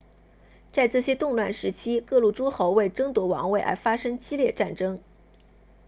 [0.71, 4.99] 在这些动乱时期各路诸侯为争夺王位而发生激烈战争